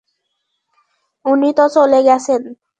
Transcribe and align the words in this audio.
উনি 1.25 1.49
তো 1.57 1.65
চলে 1.75 1.99
গেছেন। 2.07 2.41